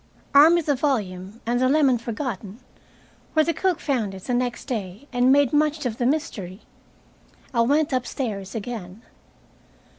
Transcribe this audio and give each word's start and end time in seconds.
Armed 0.33 0.55
with 0.55 0.65
the 0.65 0.73
volume, 0.73 1.41
and 1.45 1.59
the 1.59 1.69
lemon 1.69 1.99
forgotten 1.99 2.59
where 3.33 3.45
the 3.45 3.53
cook 3.53 3.79
found 3.79 4.15
it 4.15 4.23
the 4.23 4.33
next 4.33 4.65
day 4.65 5.07
and 5.13 5.31
made 5.31 5.53
much 5.53 5.85
of 5.85 5.99
the 5.99 6.07
mystery 6.07 6.61
I 7.53 7.61
went 7.61 7.93
upstairs 7.93 8.55
again. 8.55 9.03